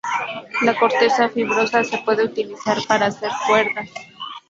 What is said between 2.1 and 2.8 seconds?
utilizar